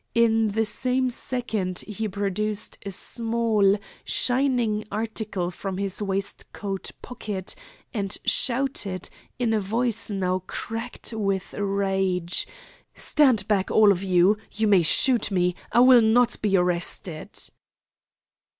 In 0.15 0.47
the 0.47 0.65
same 0.65 1.11
second 1.11 1.83
he 1.85 2.07
produced 2.07 2.75
a 2.83 2.89
small, 2.89 3.77
shining 4.03 4.83
article 4.91 5.51
from 5.51 5.77
his 5.77 6.01
waistcoat 6.01 6.89
pocket, 7.03 7.53
and 7.93 8.17
shouted, 8.25 9.11
in 9.37 9.53
a 9.53 9.59
voice 9.59 10.09
now 10.09 10.39
cracked 10.47 11.13
with 11.13 11.53
rage: 11.53 12.47
"Stand 12.95 13.47
back, 13.47 13.69
all 13.69 13.91
of 13.91 14.01
you. 14.01 14.39
You 14.51 14.67
may 14.67 14.81
shoot 14.81 15.29
me! 15.29 15.53
I 15.71 15.81
will 15.81 16.01
not 16.01 16.41
be 16.41 16.57
arrested!" 16.57 17.37